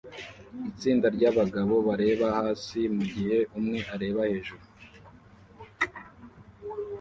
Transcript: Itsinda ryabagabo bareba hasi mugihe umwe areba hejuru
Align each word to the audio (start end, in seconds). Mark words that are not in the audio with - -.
Itsinda 0.69 1.07
ryabagabo 1.15 1.75
bareba 1.87 2.27
hasi 2.37 2.79
mugihe 2.97 3.37
umwe 3.57 3.79
areba 3.95 4.21
hejuru 4.31 4.65